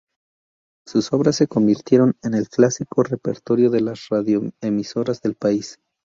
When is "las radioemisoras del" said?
3.81-5.35